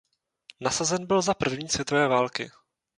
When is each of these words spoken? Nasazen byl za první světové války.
Nasazen 0.59 1.07
byl 1.07 1.21
za 1.21 1.33
první 1.33 1.69
světové 1.69 2.07
války. 2.07 2.51